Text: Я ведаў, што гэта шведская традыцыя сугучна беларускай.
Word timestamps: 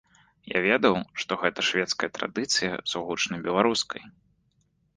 Я 0.53 0.59
ведаў, 0.67 0.95
што 1.23 1.37
гэта 1.41 1.65
шведская 1.69 2.09
традыцыя 2.17 2.81
сугучна 2.93 3.35
беларускай. 3.47 4.01